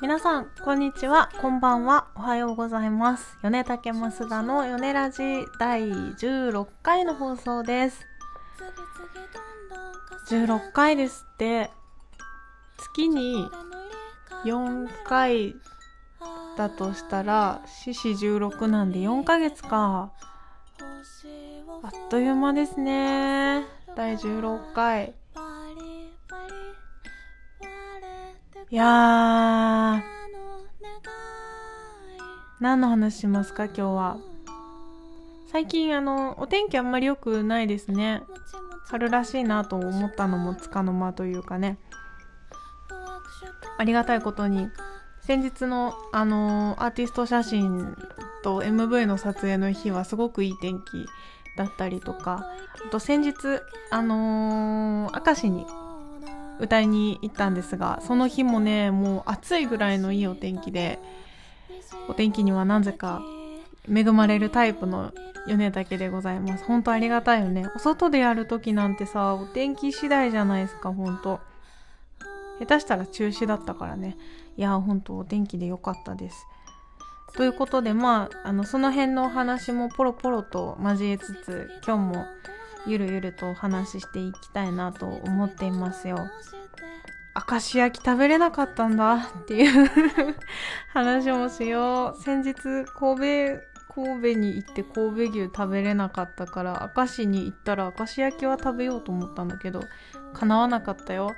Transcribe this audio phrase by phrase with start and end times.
[0.00, 3.38] 皆さん、こんにちは、こんばんは、おはようございます。
[3.42, 5.22] 米竹増田の米ラジ
[5.58, 8.06] 第16回の放送です。
[10.28, 11.70] 16回ですって、
[12.78, 13.48] 月に
[14.44, 15.54] 4回
[16.56, 20.12] だとしたら、四四16なんで4ヶ月か。
[21.84, 23.66] あっという間ですね。
[23.94, 25.14] 第16回。
[28.72, 30.02] いやー、
[32.58, 34.16] 何の話しますか今日は。
[35.50, 38.22] 最近あの、お天気あんまり良くないですね。
[38.86, 41.76] 春らしいなと思ったのもつかの間というかね。
[43.76, 44.70] ありがたいことに、
[45.20, 47.94] 先日のあのアーティスト写真
[48.42, 51.06] と MV の撮影の日はすごくいい天気
[51.58, 52.46] だったりとか、
[52.86, 53.34] あと先日、
[53.90, 55.66] あのー、明石に
[56.62, 61.00] 歌いに行ったんですが、その日もね、もう暑いぐらいのいいお天気で、
[62.08, 63.20] お天気にはなぜか
[63.92, 65.12] 恵まれるタイプの
[65.48, 66.64] 米竹でございます。
[66.64, 67.68] 本当ありがたいよね。
[67.74, 71.40] お外でやるときなんてさ、お天気次第じゃないですか、本当
[72.60, 74.16] 下手したら中止だったからね。
[74.56, 76.46] いや、本当お天気で良かったです。
[77.34, 82.26] ということで、まあ、あの、その辺のお話もポロポロと交えつつ、今日も
[82.86, 86.18] ゆるゆるとお話ししていきたいなと思っていますよ。
[87.50, 89.90] 明石焼き食べれなかったんだっていう
[90.92, 92.22] 話もしよう。
[92.22, 93.62] 先日、神戸、
[93.94, 99.82] 神戸に行って神戸牛食べれなかったから、明石に行ったら明石焼きは食べようと思ったんだけど、
[100.34, 101.30] 叶わなかったよ。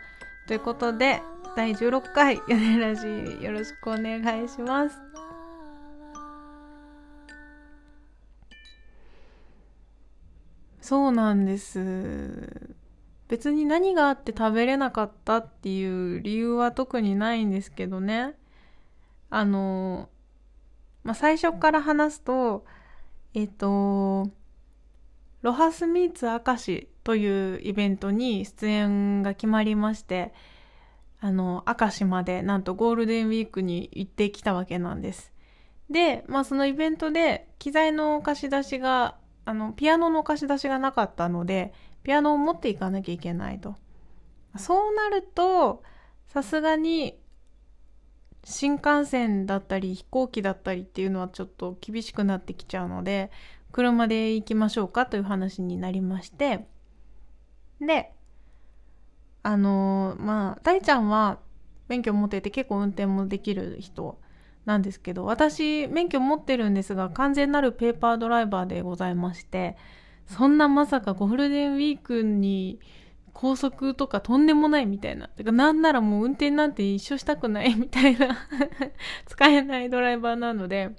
[0.47, 1.23] ということで、
[1.57, 5.04] 第16回、ヨネラジよろしくお願いします。
[10.85, 12.69] そうなんです。
[13.29, 18.35] 別に何があって食べれなかったっていう理由は特にないんですけどね。
[19.31, 20.11] あの、
[21.03, 22.67] まあ、最初から話すと、
[23.33, 24.31] えっ、と、
[25.41, 30.35] ロハスミーツ明石というイベントに出演が決まりまして、
[31.19, 35.33] あの、明石までなんとゴールデンウィークに行ってきたわけなんです。
[35.89, 41.73] で、まあそのイベントで機材の貸し出しが、あの、ピアノの貸し出しがなかったので、
[42.03, 43.77] ピアノを持っていかなきゃいけないと。
[44.57, 45.83] そうなると、
[46.27, 47.19] さすがに
[48.45, 53.31] 新幹線だったり飛行機だったりっていうのはちょっと厳しくなってきちゃうので、
[53.73, 56.67] 車で行きましょうかという話になりまして、
[57.81, 58.13] で、
[59.43, 61.39] あのまあ、大ちゃんは
[61.89, 64.19] 免許持ってて結構運転もできる人
[64.65, 69.77] なんですけど、私免許持ってるんですが完全なるペーパードライバーでございまして、
[70.27, 72.81] そんなまさかゴールデンウィークに
[73.35, 75.29] 高速とかとんでもないみたいな。
[75.29, 78.39] てかなんならもう運転なんて一生したくないみたいな
[79.27, 80.91] 使えないドライバーなので、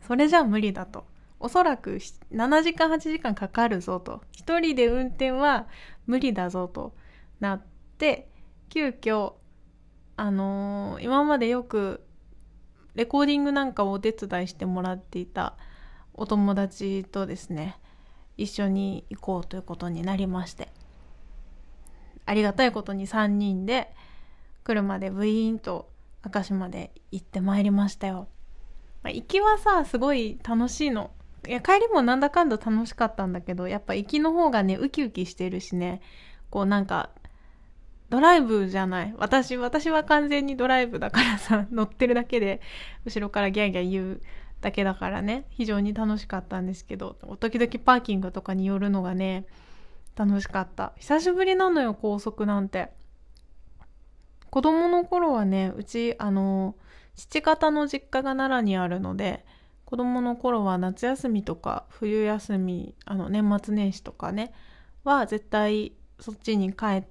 [0.00, 1.04] それじゃ無理だと。
[1.38, 4.22] おそらく7時間8時間かかるぞと。
[4.32, 5.66] 一人で運転は
[6.06, 6.94] 無理だぞと
[7.40, 7.62] なっ
[7.98, 8.30] て、
[8.70, 9.34] 急遽、
[10.16, 12.05] あのー今までよく
[12.96, 15.54] レコーディングなんかをお手伝いしてもらっていた
[16.14, 17.78] お友達とですね、
[18.38, 20.68] 一緒に行こうということになりまして。
[22.24, 23.92] ありがたいことに3人で
[24.64, 25.90] 車でブイーンと
[26.24, 28.28] 明石まで行ってまいりましたよ。
[29.02, 31.10] まあ行きはさ、すごい楽しいの。
[31.46, 36.00] いや、帰りもなんだかんだ楽しかったんだけど、やっぱ行きの方がね、ウキウキしてるしね、
[36.48, 37.10] こうなんか、
[38.08, 39.14] ドライブじゃない。
[39.18, 42.60] 私、私は完全にドライブだからさ、乗ってるだけで、
[43.04, 44.20] 後ろからギャーギャー言う
[44.60, 49.46] だけだからね、非常に楽しかったんですけど、時々パーキングとかに寄るのがね、
[50.14, 50.92] 楽しかった。
[50.96, 52.90] 久しぶりなのよ、高速なんて。
[54.50, 56.76] 子供の頃はね、うち、あの、
[57.14, 59.44] 父方の実家が奈良にあるので、
[59.84, 64.52] 子供の頃は夏休みとか冬休み、あの、年末年始とかね、
[65.04, 67.04] は絶対そっちに帰っ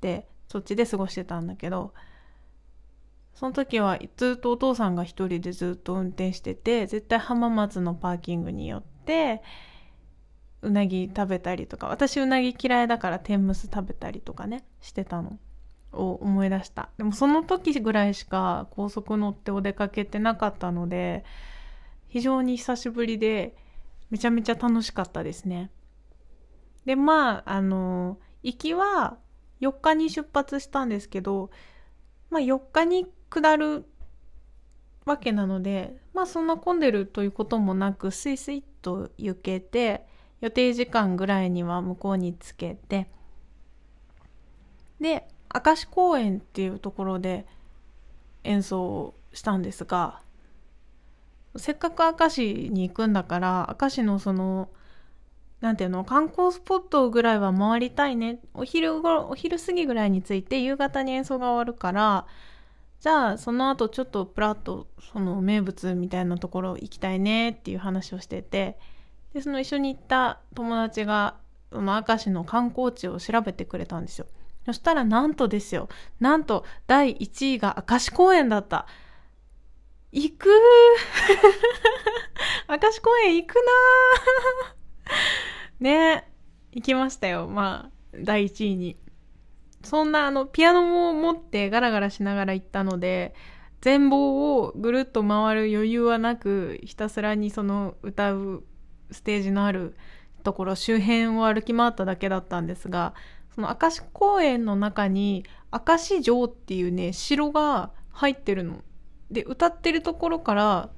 [0.00, 1.92] て、そっちで過ごしてたんだけど、
[3.34, 9.42] その時はずっとお父さんが一人でずっと運転してて、絶対浜松のパーキングに寄って、
[10.62, 15.38] うなぎ食べたりとか、私うなぎ嫌いだから天むす食べたりとかね、してたの
[15.92, 16.88] を思い出した。
[16.96, 21.24] でもその時ぐらいしか高速乗ってお出かけてなかったので、
[22.08, 23.54] 非常に久しぶりで、
[24.08, 25.70] めちゃめちゃ楽しかったですね。
[26.86, 29.18] で、まあ、あの、行きは
[29.60, 31.50] 4日に出発したんですけど、
[32.30, 33.84] まあ4日に下る
[35.04, 40.06] わけなので、まあそんな混んでるということもなく、スイスイと行けて、
[40.40, 43.08] 予定時間ぐらいには向こうにつけて、
[45.00, 47.46] で、明石公園っていうところで、
[48.46, 50.20] 演奏をしたんですが
[51.56, 54.68] せっかく明石に行くんだから明石のその
[55.60, 56.04] なんていうの？
[56.04, 58.40] 観光スポットぐらいは回りたいね。
[58.54, 62.26] お昼ごお昼過ぎぐらいに着いて夕方に演奏が終わるから
[63.00, 68.78] じゃあその後ちょっとプラッとその名物みたいなところ行きたいねっていう話をしてて
[69.34, 71.36] でその一緒に行った友達が
[71.72, 74.26] その明石の観光地を調べてくれたんですよ。
[74.64, 75.88] そしたらなんとですよ。
[76.18, 78.86] なんと第1位が明石公園だった。
[80.12, 80.48] 行く
[82.68, 83.60] 明石公園行くな
[85.80, 86.30] ね
[86.72, 88.96] 行きましたよまあ第1位に
[89.82, 93.34] そんなあのピアノも持ってガラガラしながら行ったので
[93.80, 98.64] 全貌をぐるっと回る余裕はなくひたすらにその歌う
[99.10, 99.96] ステージのある
[100.42, 103.14] ところ周辺を歩き回っただけだったんですが
[103.54, 108.82] その明石公園の中に明石城っていうね城が入ってるの。
[109.30, 110.90] で歌ってるところから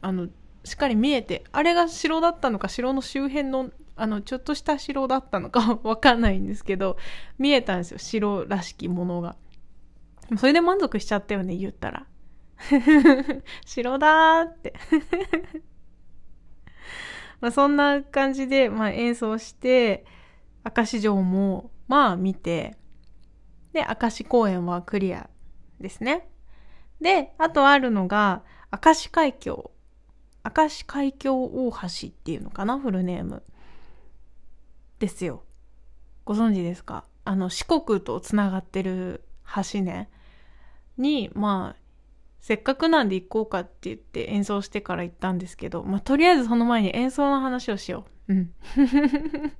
[0.00, 0.28] あの
[0.64, 6.96] しっかり見えてあれが城だったのか城の周辺のあのちょっとした城だったのかわかんないんですけど
[7.38, 9.36] 見えたんですよ城らしきものが。
[10.38, 12.06] それで満足しちゃったよね言ったら。
[13.66, 14.74] 城だーって。
[17.40, 20.06] まあそんな感じで、まあ、演奏して
[20.64, 22.76] 明石城もまあ見て
[23.74, 25.28] で明石公園はクリア
[25.78, 26.28] ですね。
[27.00, 29.73] であとあるのが明石海峡。
[30.44, 32.78] 明石海峡大橋っていうのかな？
[32.78, 33.42] フルネーム
[34.98, 35.42] ですよ
[36.24, 37.04] ご存知ですか？
[37.24, 39.24] あの四国とつながってる
[39.72, 40.10] 橋ね
[40.98, 41.80] にまあ
[42.40, 48.34] せっかくなんで行こうかって言って演奏してから行ったんですけど、まあ、とりあえずその前に演奏の話をしよう。
[48.34, 48.52] うん。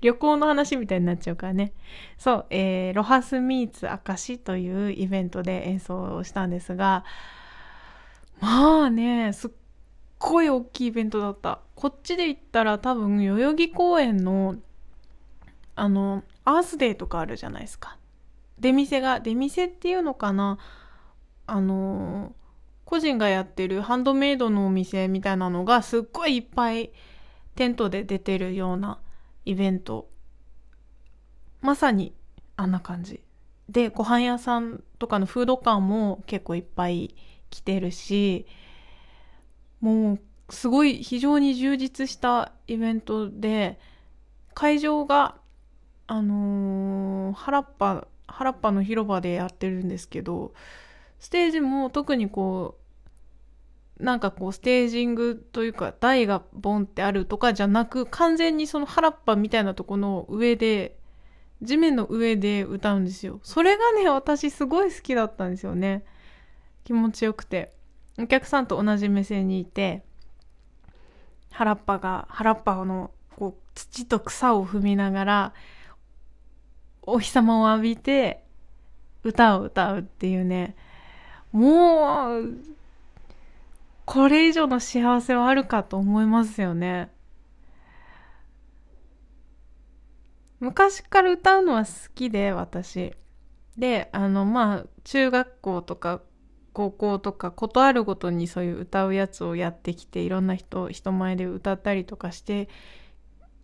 [0.00, 1.74] 旅行の話みたいになっちゃうからね。
[2.18, 7.04] そう、えー、ロハスミーツ明石というイベントで演奏をしたんですが、
[8.40, 9.50] まあね、すっ
[10.18, 11.60] ごい大きいイベントだった。
[11.74, 14.56] こっちで行ったら多分代々木公園の
[15.74, 17.98] あのアースデーとかあるじゃないですか。
[18.58, 20.58] 出店が出店っていうのかな
[21.46, 22.34] あの
[22.84, 26.92] 個人がやってるハンドメイドのお店みたいなのがすっごいいっぱい
[27.54, 28.98] テントで出てるような
[29.44, 30.08] イベント
[31.60, 32.14] まさに
[32.56, 33.20] あんな感じ
[33.68, 37.14] でご飯屋さんとかのフード館も結構いっぱい
[37.50, 38.46] 来てるし
[39.80, 40.20] もう
[40.50, 43.78] すごい非常に充実したイベントで
[44.54, 45.36] 会場が
[46.06, 50.52] あのー、原っぱ原っぱの広場でやってるんですけど
[51.18, 52.76] ステージも特にこ
[53.98, 60.98] うなんかこうステージングというか台がボンってあるとかじゃなく完全にその原っぱみたいなとこの上で
[61.62, 63.40] 地面の上で歌うんですよ。
[63.42, 66.04] それがね私すごい好きだったんですよね。
[66.84, 67.75] 気持ちよくて。
[68.18, 70.02] お客さんと同じ目線にいて
[71.50, 75.54] 原っぱが原っぱのこう土と草を踏みながら
[77.02, 78.42] お日様を浴びて
[79.22, 80.76] 歌を歌うっていうね。
[81.52, 82.58] もう
[84.04, 87.10] これ以上の幸せはあるかと思いますよね。
[90.60, 93.14] 昔から歌うのは好きで私。
[93.76, 96.22] であのまあ中学校とか
[96.76, 102.68] 高校とかことあるごとにそういう歌うやつをやってきていろんな人人前で歌ったりとかして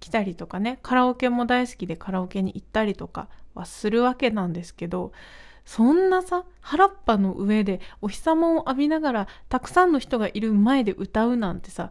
[0.01, 5.13] きたりとかねカラオケも大好きでカラオケに行ったりとかはするわけなんですけど
[5.67, 11.91] そんなさ原っぱの上でお日様を浴びながらたくさんの人がいる前で歌うなんてさ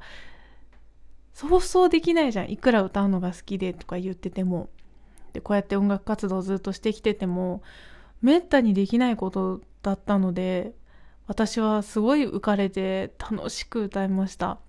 [1.36, 2.50] そうそうできないじゃん。
[2.50, 4.70] いくら歌うのが好きでとか言ってても。
[5.34, 7.62] でこうやって音楽活動をずっとしてきてても
[8.22, 10.74] めったにできないことだったので
[11.32, 14.60] 私はすごい浮かれて楽しく歌いました。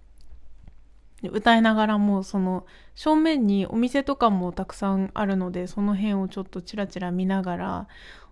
[1.25, 7.89] 歌いながらもその正面にお店とかもたくさんあるのでその辺をちょっとチラチラ見ながら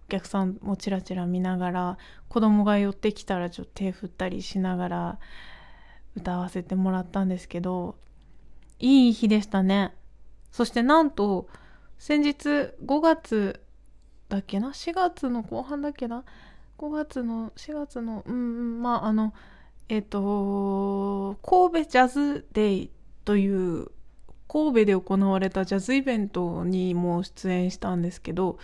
[0.07, 5.19] お客さんもチラチラ見ながら子供が寄ってきたらちょっと手振ったりしながら
[6.15, 7.97] 歌わせてもらったんですけど
[8.79, 9.93] いい日でしたね。
[10.53, 11.49] そしてなんと
[11.99, 13.61] 先日5月
[14.29, 16.23] だっけな？4月の後半だっけな？
[16.81, 19.35] 5月の4月のうんまああの
[19.91, 22.91] えっ、と神戸ジャズデイ
[23.27, 23.91] という
[24.49, 28.59] 神戸で行われたジャズイベントにも出演したんですけど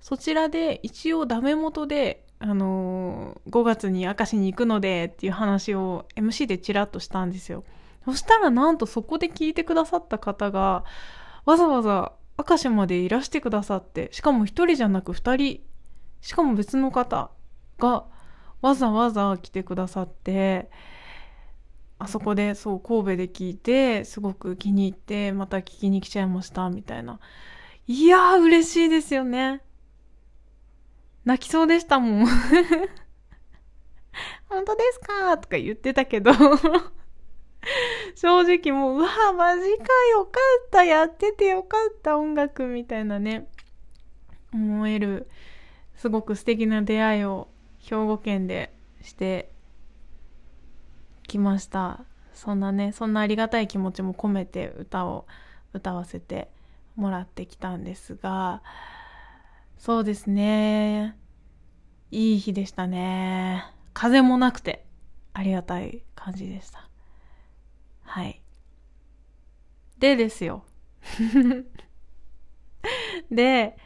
[0.00, 7.64] そちらで一応ダメ元であの、5月に明石に行くのでっていう話を MC でちらっとしたんですよ。
[8.04, 10.84] そしたらなんとそこで聞いてくださった方が
[11.46, 15.60] わざわざ明石までいらしてくださってしかも1人じゃなく2人
[16.24, 17.30] しかも別の方
[17.78, 18.06] が
[18.62, 20.70] わざわざ来てくださって
[21.98, 27.20] あそこでそう神戸で聞いてすごく気に入ってまた聞きに来ちゃいましたみたいな。
[27.86, 29.60] いやー嬉しいですよね。
[31.26, 32.28] 泣きそうでしたもん。
[34.48, 36.32] 本当ですかとか言ってたけど。
[38.16, 39.68] 正直もう、うわ、マジか
[40.12, 43.48] よかった、やっててよかった、音楽みたいなね、
[44.52, 45.28] 思える、
[45.96, 47.48] すごく素敵な出会いを
[47.78, 49.50] 兵庫県でして
[51.26, 52.04] きました。
[52.32, 55.26] そんなね、そんなありがたい気持ちも込めて歌を
[55.72, 56.50] 歌わせて
[56.96, 58.62] もらってきたんですが、
[59.78, 61.16] そうですね。
[62.10, 63.64] いい日でしたね。
[63.92, 64.84] 風もなくて
[65.32, 66.88] ありがたい感じでした。
[68.02, 68.40] はい。
[69.98, 70.64] でですよ。
[73.30, 73.76] で、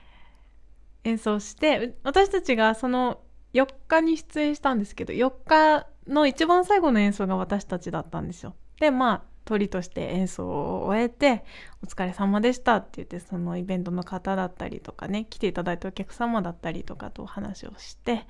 [1.04, 3.20] 演奏して、私たちがその
[3.54, 8.54] 4日に出演したんですけど、4日の一番最後の演奏が私たちだったんですよ。
[8.80, 11.44] で、まあ、鳥として演奏を終えて、
[11.82, 18.26] お疲れ様でしたって言って、そのイベントの方だったりとかね、来ていただいたお客様だったりとかとお話をして、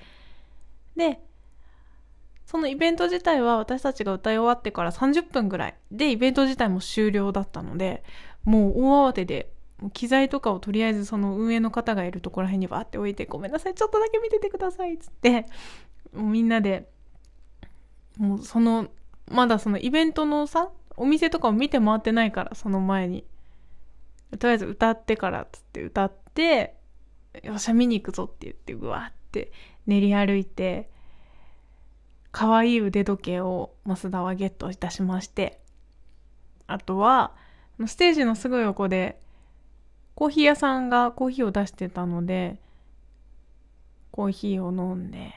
[0.97, 1.21] で、
[2.47, 8.05] そのイベント自体は私たちが歌い終わってから30分ぐらいでイベント自体も終了だったので、
[8.45, 9.53] もう大慌てで、
[9.93, 15.47] 機材とかをとりあえずその運営の方がいるところら辺にバーって置いて、ごめんなさい、ちょっとだけ見ててください、っつって、
[16.13, 16.91] もうみんなで、
[18.17, 18.89] もうその、
[19.31, 23.25] まだそのイベントのさ、お店とかを見て回ってないから、その前に。
[24.39, 26.77] とりあえず歌ってからっつって歌って、
[27.43, 29.53] よっしゃ見に行くぞって言って、うわって
[29.87, 30.91] 練り歩いて、
[32.33, 35.61] 可愛い腕時計を増田はゲットいたしまして、
[36.67, 37.35] あとは、
[37.87, 39.21] ステージのすぐ横で、
[40.19, 42.57] コーヒー屋さんがコーヒーを出してたので、
[44.11, 45.33] コーヒーを飲んで、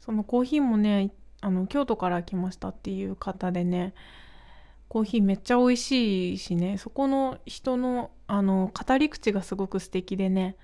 [0.00, 3.94] そのコーヒーもね、あの、京都から来ましたっていう方でね、
[4.88, 10.56] コーヒーめっちゃ美味しいしね、そこの人の、あの、語り口がすごく素敵でね、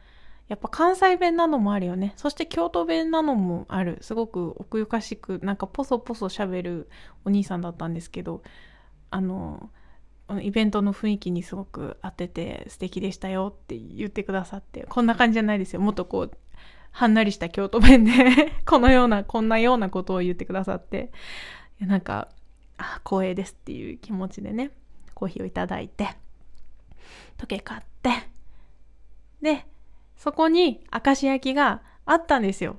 [0.49, 2.14] やっぱ関西弁なのもあるよね。
[2.16, 3.99] そして京都弁なのもある。
[4.00, 6.88] すごく奥ゆかしく、なんかポソポソ喋る
[7.25, 8.42] お兄さんだったんですけど、
[9.12, 9.71] あの、
[10.41, 15.81] イベントの雰囲気にすごく合ってて素敵でしたよって言ってくださって、こんな感じじゃないですよ。
[15.81, 16.37] もっとこう、
[16.93, 18.12] はんなりした京都弁で
[18.64, 21.11] このような、こんなようなことを言ってくださって、
[21.81, 22.29] なんか、
[22.76, 24.71] あ、光栄ですっていう気持ちでね、
[25.14, 26.09] コーヒーをいただいて、
[27.37, 28.11] 時計買って、
[29.41, 29.67] で、
[30.17, 32.79] そこに明石焼きがあったんですよ。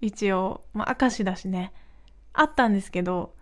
[0.00, 0.64] 一応。
[0.72, 1.72] まあ、明石だしね。
[2.32, 3.34] あったんですけど、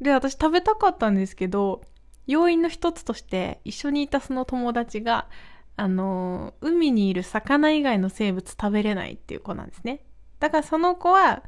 [0.00, 1.82] で、私食べたかったんですけど、
[2.26, 5.28] 要因の一つとして一緒にいたその友達が、
[5.76, 10.04] あの、海にいる魚以外の生物食べれないっていう子なんですね。
[10.38, 11.42] だからその子は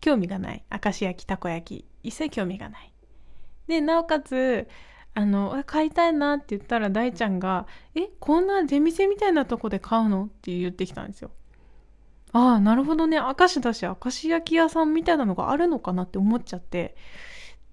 [0.00, 0.64] 興味がない。
[0.70, 1.84] 明石焼き、たこ焼き。
[2.02, 2.92] 一切興味がない。
[3.66, 4.68] で、なおかつ、
[5.14, 10.24] あの、買いたいなって言ったら大ちゃんが、え、こんな出店みたいなとこで買うの？
[10.26, 11.30] って言ってきたんですよ。
[12.32, 13.18] ああ、なるほどね。
[13.18, 16.96] 明石だし、明石焼き屋さんみたいなのがあるのかなって思っちゃって、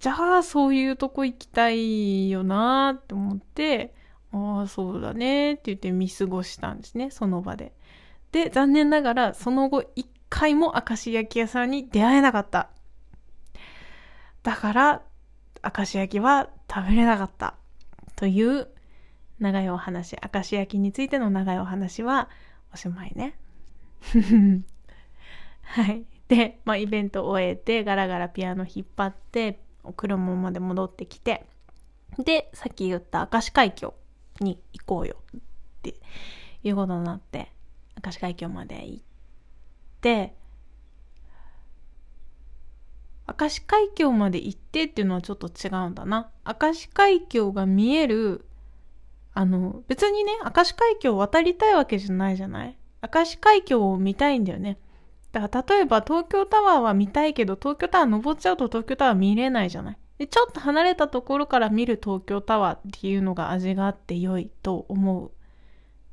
[0.04, 3.94] じゃあ、そういうとこ行きたいよなって思って、
[4.34, 7.72] ああ、そうだねって言って見過ごしたんですね、その場で。
[8.34, 12.68] で、残念ながら、その後、一回も明石焼き屋さんに出会えなかった。
[14.44, 15.04] だから、
[15.64, 17.56] 明石焼きは食べれなかった
[18.18, 18.68] という
[19.40, 22.28] 長いお話、明石焼きについての長いお話は
[22.74, 23.38] おしまいね。
[25.64, 26.04] はい。
[26.28, 31.46] で、まあ、イベントを終えて、ガラガラピアノ引っ張って、車まで戻ってきて、
[32.18, 33.94] で、さっき言った明石海峡
[34.40, 35.42] に行こうよっ
[35.82, 35.96] て
[36.64, 37.52] いうことになって、
[38.04, 39.04] 明石海峡まで行っ
[40.00, 40.36] て、
[43.40, 46.30] 明石海峡まで行ってっていうのはちょっと違うんだな。
[46.46, 48.46] 明石海峡が見える、
[49.34, 52.78] あの、別にね、明石海峡を渡りたいわけじゃないじゃない？
[53.02, 54.78] 明石海峡を見たいんだよね。
[55.34, 59.98] だから例えば東京タワーは見たいけど、東京タワー登っちゃうと東京タワー見れないじゃない？
[60.20, 65.32] で、ちょっと離れたところから見る東京タワーっていうのが味があって良いと思うっ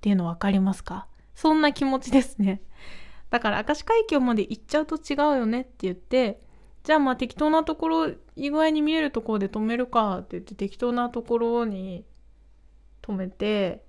[0.00, 1.06] ていうの分かりますか？
[1.34, 2.62] そんな気持ちですね。
[3.30, 6.40] だから明石海峡まで行っちゃうと違うよねって言って、
[6.82, 12.06] じゃあまあ適当なところ、いい具合に見えるところで止めるかって言って適当なところに
[13.02, 13.84] 止めて、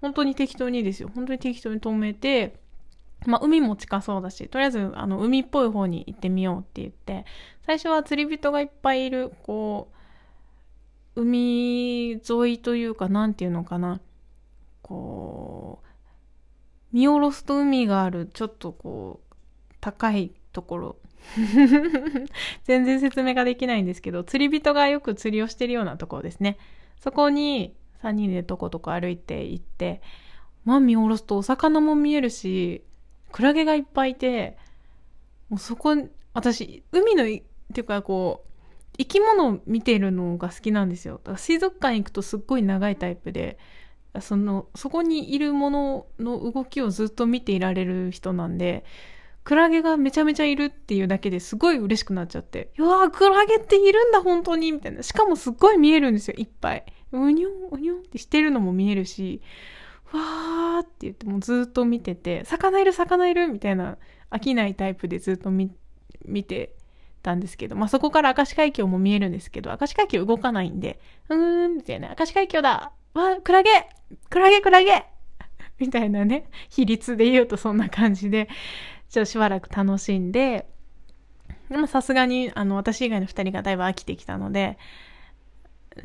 [0.00, 1.10] 本当に適当にですよ。
[1.12, 2.60] 本当に適当に止めて、
[3.28, 7.24] まあ海も近そうだし、とりあえずあの海っぽい方に行ってみようって言って、
[7.64, 9.88] 最初は釣り人がいっぱいいる、こ
[11.16, 14.00] う、海沿いというか、なんていうのかな。
[14.82, 15.86] こう、
[16.92, 19.34] 見下ろすと海がある、ちょっとこう、
[19.80, 20.96] 高いところ
[22.64, 26.58] 全然説明ができないんですけど、釣り人がよく釣りをしてるようなところですね。
[27.00, 30.00] そこに3人でとことこ歩いて行って、
[30.64, 32.84] まあ見下ろすとお魚も見えるし、
[33.32, 34.56] クラゲがいっぱいいて、
[35.48, 35.96] もうそこ、
[36.32, 38.46] 私、海の、っていうかこう、
[38.98, 41.14] 生き物を見てるのが好きなんですよ。
[41.18, 43.58] だから水族館行くとすっごい長いタイプで、
[44.20, 48.84] その、そこにいるものの動きをずっと見ていられる人なんで、
[49.44, 55.02] クラゲがめちゃめちゃいるっていうだけですごい嬉しくなっちゃって、うわー、クラゲっているんだ、本当にみたいな。
[55.02, 56.84] しかもすっごい見えるんですよ、いっぱい。
[57.12, 59.40] うにょん、うにょんってしてるのも見えるし、
[60.12, 63.98] わーって言ってもうずっと見てて、魚いる、魚いるみたいな
[64.30, 65.70] 飽きないタイプでずっと見、
[66.44, 66.74] て
[67.22, 73.70] たんですけど、まあ、そこから明石海峡も見えるんですけど、明石海峡動かないんで、うーん、みたいな、明石海峡だわ、クラゲ
[74.30, 75.04] クラゲクラゲ
[75.78, 78.48] みたいなね、比率で言うとそんな感じで、
[79.08, 80.66] ちょっとしばらく楽しんで、
[81.68, 84.78] でもさすがに、あの、私以外の二人がだいぶ飽きてきたので、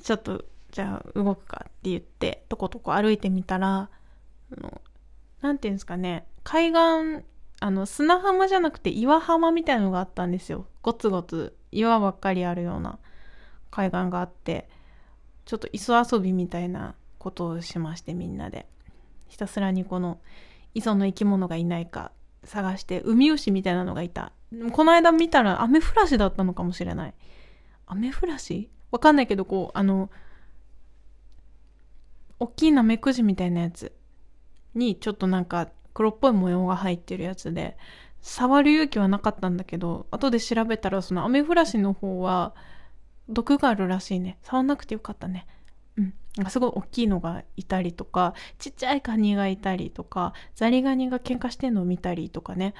[0.01, 3.89] ちょっと、じゃあ動くかって言って、とことこ歩いてみたら、
[4.57, 4.81] あの、
[5.41, 7.25] なんていうんですかね、海岸、
[7.59, 10.65] あの、砂浜じゃなくて岩浜みたいのがあったんですよ。
[10.81, 12.99] ゴツゴツ、岩ばっかりあるような
[13.69, 14.69] 海岸があって、
[15.45, 18.65] ちょっと磯遊びみたいなことをしましてみんなで。
[19.27, 20.19] ひたすらにこの
[20.73, 22.11] 磯の生き物がいないか
[22.43, 24.31] 探して、ウミウシみたいなのがいた。
[24.71, 27.13] この間見たらアメフラシだったのかもしれない。
[27.85, 30.09] アメフラシわかんないけど、こう、あの、
[32.41, 33.93] 大きいナメクジみたいなやつ
[34.73, 37.77] にちょっとなんか黒っぽい模様が入ってるやつで、
[38.19, 42.55] 触る勇気はなかったんだけど、後で調べたらそのアメフラシの方は
[43.29, 44.39] 毒があるらしいね。
[44.41, 45.45] 触んなくてよかったね。
[45.97, 46.13] うん。
[46.35, 52.73] なんかすごい大きいのがいたりとか、ちっちゃいカニがいたりとか、ザリガニが喧嘩してんのを見たりとかね。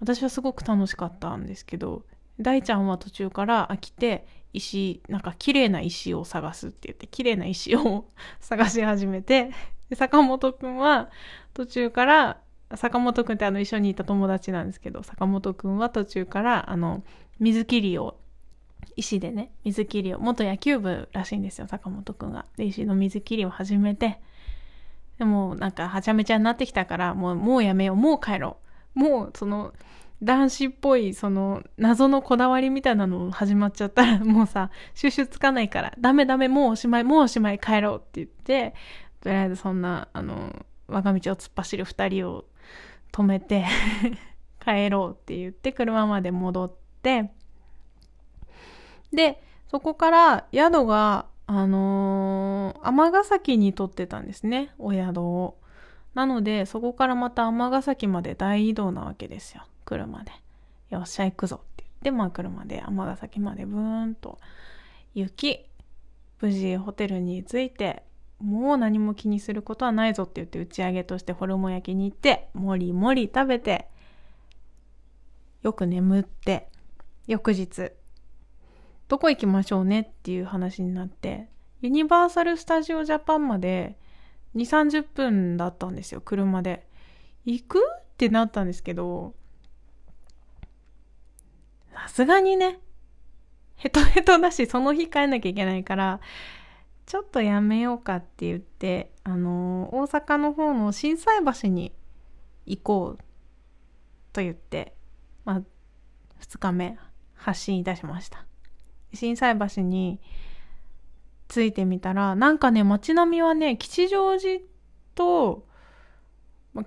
[0.00, 2.02] 私はすごく楽しかったんですけど、
[2.40, 8.06] 大ちゃんは途中から飽きて、石、なんか綺麗な石を探すって言って、綺麗な石を
[8.40, 9.50] 探し始めて、
[9.94, 11.10] 坂本くんは
[11.54, 12.40] 途中から、
[12.74, 17.02] 坂本くんってあの一緒にいた友達なんですけど、坂本くんは途中からあの
[17.38, 18.18] 水切りを
[18.96, 22.46] 石でね、水切りを、元野球部らしいんですよ、坂本くんが。
[22.56, 24.20] で、石の水切りを始めて、
[25.18, 28.58] でもなんかはちゃめちゃになってきたから、もう、もうやめよう、もう帰ろ
[28.96, 28.98] う。
[28.98, 29.72] もう、その、
[30.22, 38.74] 男子っぽい、その、謎のこだわりみたいなの始まっちゃったら、もうさ、収集つかないから、ダメダメ、もうおしまい、もうおしまい、帰ろうって言って、
[39.20, 42.44] とりあえずそんな、あの、我が道を突っ走る二人を
[43.12, 43.66] 止めて
[44.64, 47.30] 帰ろうって言って、車まで戻って、
[49.12, 55.58] で、そこから宿が、あのー、尼崎に取ってたんですね、お宿を。
[56.18, 60.32] なので、そこからまた尼崎まで大移動なわけですよ、車で。
[60.90, 64.40] よっしゃ、行くぞって言って、まあ車で尼崎までブーンと
[65.14, 65.64] 行き、
[66.40, 68.02] 無事ホテルに着いて、
[68.40, 73.86] もう何も気にすることはないぞって言って打ち上げとしてホルモン焼きに行って、もりもり食べて、
[75.62, 76.68] よく眠って、
[77.28, 77.92] 翌日、
[79.06, 81.48] どこ行きましょうねっていう話になって、
[81.80, 83.96] ユニバーサル・スタジオ・ジャパンまで
[84.54, 86.86] 2、30分だったんですよ、車で。
[87.44, 87.78] 行く？
[87.78, 89.34] ってなったんですけど、
[91.94, 92.80] さすがにね、
[93.76, 96.20] ヘトヘトだし、その日帰んなきゃいけないから、
[97.06, 101.92] ちょっとやめようかって言って、あの、大阪の方の心斎橋に
[102.66, 103.24] 行こう
[104.32, 104.94] と言って、
[105.44, 105.62] まあ、
[106.40, 106.98] 2日目
[107.34, 108.44] 発信いたしました。
[109.14, 110.20] 心斎橋に
[111.48, 114.60] 着いてみたら、なんかね、街並みはね、吉祥寺
[115.14, 115.66] と、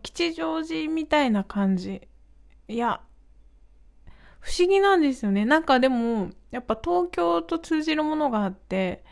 [0.04, 2.08] 吉祥寺みたいな感じ。
[2.67, 3.02] いや、
[4.39, 5.45] 不思議なんですよね。
[5.45, 9.04] なんかでも、やっぱ東京と通じるものがあって、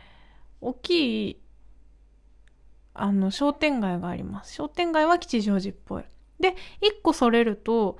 [0.61, 1.41] 大きい、
[2.93, 4.53] あの、商店街があります。
[4.53, 6.03] 商店街は吉祥寺っぽい。
[6.39, 7.97] で、一個それると、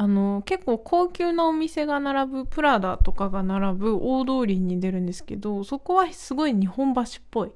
[0.00, 7.52] あの結構高級なお店が並ぶプラダとかが並ぶ大通りに出るんですけどそこはすごい日本橋っぽい。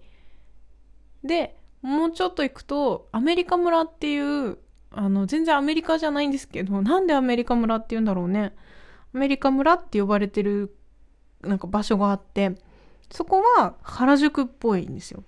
[1.23, 4.59] でもうちょっと行くとアメリカ村っていう
[4.91, 8.53] あの全然アメリカじゃないんですけどなんでアメリカ村って言うんだろうね。
[9.15, 10.77] アメリカ村って呼ばれてる
[11.41, 12.57] なんか場所があって
[13.11, 15.25] そこは原宿っぽいんですよ。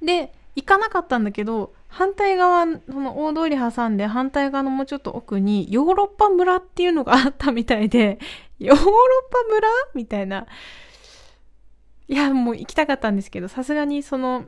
[0.00, 8.20] で行かなかったんだけど反対側、その大通り挟んで反対側のもうちょっと奥にヨーロッパ村っていうのがあったみたいで、
[8.60, 10.46] ヨーロッパ村みたいな。
[12.06, 14.46] いや、もう行きたかったんですけど、さすがにその、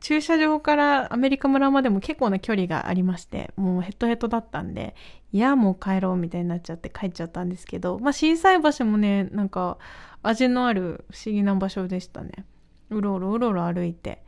[0.00, 4.94] 駐車場からアメリカ村までも結構な距離がありまして、もうヘトヘトだったんで、
[5.32, 9.78] いや、もう帰ろうみたいになっちゃって帰っちゃったんですけど、まあ、震災橋もね、なんか、
[10.22, 12.44] 味のある不思議な場所でしたね。
[12.90, 14.23] うろうろうろうろ歩いて。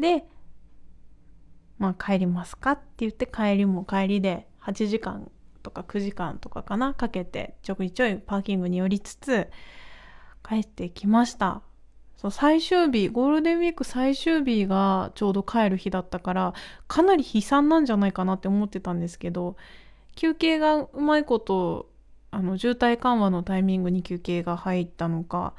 [0.00, 0.24] で、
[1.78, 5.30] まあ、帰りますかって言って帰りも帰りで8時間
[5.62, 9.48] とか9時間とかかな、かけてちょいちょいパーキングに寄りつつ、
[10.46, 11.62] 帰ってきました。
[12.16, 16.54] そう最終日、ゴールデンウィーク最終日がちょうど帰る日だったから、
[16.86, 19.56] かなり悲惨なんじゃないかなって思ってたんですけど、
[20.16, 21.88] 休憩がうまいこと、
[22.30, 25.54] あの、渋滞緩和のタイミングに休憩が入ったのか、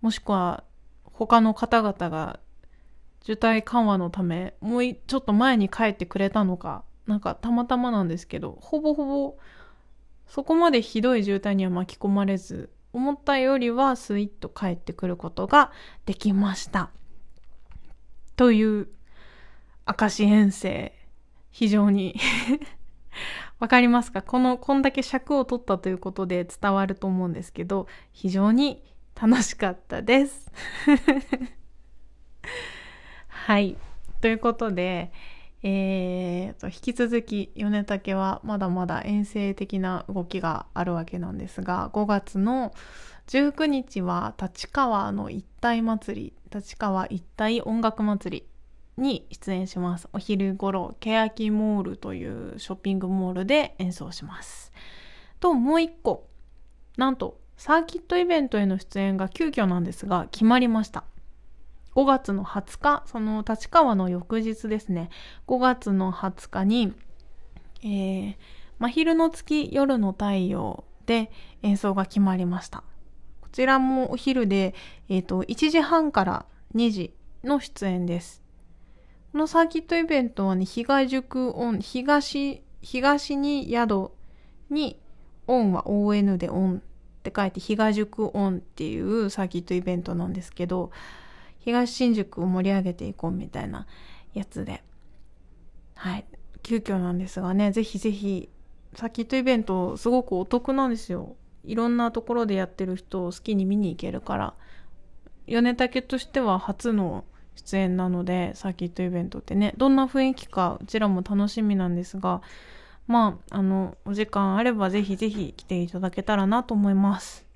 [0.00, 0.64] もしくは
[1.04, 2.40] 他の方々が
[3.24, 9.38] 渋滞緩和のため、もうちょっと前に帰ってくれたのか、なんかたまたまなんですけど、ほぼほぼ
[10.26, 15.72] そこまでひどい渋滞には巻き込まれず、思ったよりはスイッと帰ってくることが
[16.04, 16.90] できました。
[18.36, 18.88] という
[20.00, 20.92] 明石遠征、
[21.50, 22.16] 非常に
[23.58, 24.20] わかりますか？
[24.20, 28.84] この、こんだけ尺を取ったということで伝わると思うんですけど、非常に
[29.14, 30.52] 楽しかったです
[33.34, 33.76] はい。
[34.20, 35.12] ということで、
[35.62, 42.72] えーと、引き続き米竹はまだまだ遠征的な動きがあるわけなんですが5月の
[43.28, 48.44] 19日は立川の一体祭り立川一体音楽祭
[48.96, 50.08] りに出演します。
[50.12, 54.72] お昼頃欅モールというショッピングモールで演奏します。
[55.40, 56.28] ともう一個。
[56.96, 61.04] なんとサーキットイベントへの出演が急遽なんですが決まりました。
[61.94, 65.10] 5月の20日、その立川の翌日ですね、
[65.46, 66.92] 5月の20日に、
[67.82, 68.36] えー、
[68.78, 71.30] 真昼の月、夜の太陽で
[71.62, 72.82] 演奏が決まりました。
[73.40, 74.74] こちらもお昼で、
[75.08, 78.42] えっ、ー、と、1時半から2時の出演です。
[79.32, 84.10] このサーキットイベントはね、東宿オン、東、東に宿
[84.70, 84.98] に、
[85.46, 90.90] オンは ON でオンって書いて、東宿オンっていうサーキットイベントなんですけど、
[91.64, 93.86] 東新宿を盛り上げていこうみたいな
[94.34, 94.82] やつで。
[95.94, 96.26] はい。
[96.62, 98.50] 急遽なんですがね、ぜひぜひ、
[98.94, 101.36] サーキットイベントすごくお得なんですよ。
[101.64, 104.54] いろんなところでやってる人を好きに見に行けるから。
[105.46, 107.24] 米竹としては初の
[107.54, 112.42] 出演なので、サーキットイベントってね、どんな雰囲気かうちらも楽しみなんですが、
[113.06, 117.46] まあ、あの、お時間あればぜひぜひ来ていただけたらなと思います。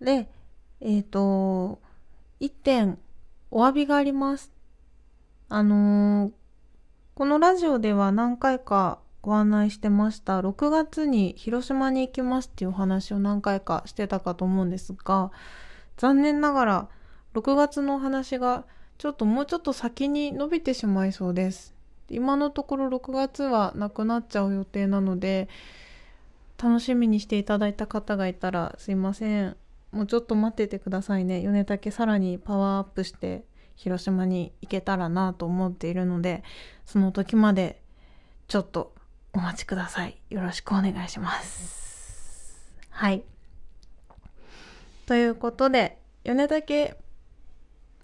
[0.00, 0.28] で、
[0.80, 1.80] えっ、ー、と、
[2.40, 2.98] 1点
[3.50, 4.52] お詫びがあります。
[5.48, 6.32] あのー、
[7.14, 10.40] このラジオでは何回かご案内してました。
[10.40, 15.30] 6月に広島に行きますっていうお話を何回かしてたかと思うんですが、
[15.96, 16.88] 残念ながら
[17.34, 18.64] 6月のお話が
[18.98, 21.74] ちょっともうちょっと先に伸びてしまいそうです。
[22.10, 25.48] 今のところ6月はなくなっちゃう予定なので、
[26.62, 29.56] 楽しみにしていただいた方がいたらすいません。
[29.92, 31.40] もうちょっと待っててくださいね。
[31.42, 33.44] 米竹さらにパワーアップして
[33.76, 36.42] 広島に行けたらなと思っているので
[36.84, 37.80] その時まで
[38.48, 38.92] ちょっと
[39.32, 40.20] お待ちください。
[40.30, 42.58] よろしくお願いします。
[42.90, 43.22] はい。
[45.06, 46.96] ということで米竹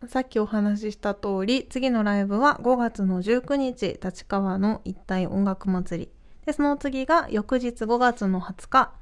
[0.08, 6.10] さっきお話しした通り次のライブは5月の19日立川の一体音楽祭り。
[6.46, 8.92] でその次が翌日5月の20日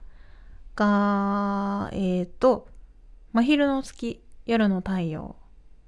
[0.75, 2.69] がえっ、ー、と
[3.33, 5.37] 真昼の月、夜の太陽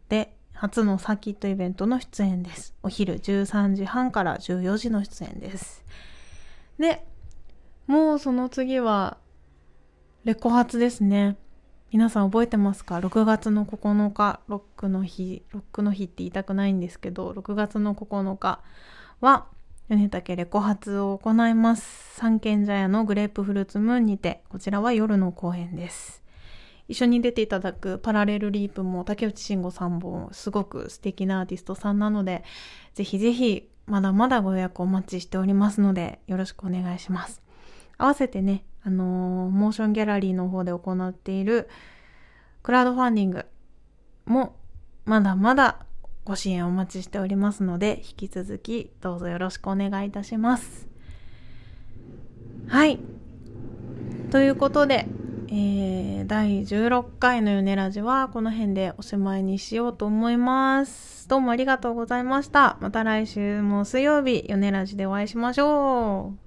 [0.08, 2.74] で初のサーキットイベントの出演です。
[2.82, 5.84] お昼13時半から14時の出演です。
[6.78, 7.06] で、
[7.86, 9.18] もうその次は、
[10.24, 11.36] レコ発ですね。
[11.92, 18.60] 皆さん覚えてますか ?6 月の9日、ロックの日、ロックの日って言いたくないんですけど、6月の9日
[19.20, 19.48] は、
[19.90, 22.14] 米竹レコ発を行います。
[22.16, 26.23] 三軒茶屋のグレープフルーツムーンにて、こちらは夜の公演です。
[26.88, 32.44] 一緒に出ていただくパラレルリープも竹内慎吾さんもすごく素敵なアーティストさんなので、
[32.94, 37.42] ぜひぜひまだまだご予約お待ちしておりますので、よろしくお願いします。
[37.96, 41.68] 合わせてね、あのー、モーションギャラリーの方で行っている
[42.62, 43.46] クラウドファンディング
[44.26, 44.56] も
[45.04, 45.86] まだまだ
[46.24, 50.88] ご支援お待ちしておりますので、引き続きどうぞよろしくお願いいたします。
[52.66, 52.98] はい。
[54.30, 55.06] ということで、
[55.56, 61.28] えー、第16回のヨネラジはこの辺でおしまいにしようと思います。
[61.28, 62.76] どうもありがとうございました。
[62.80, 66.43] また来週も水曜日、ヨネラジでお会いしましょう。